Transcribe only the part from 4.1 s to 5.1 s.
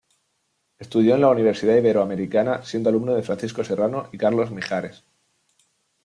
y Carlos Mijares.